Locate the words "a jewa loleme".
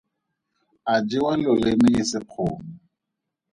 0.93-1.89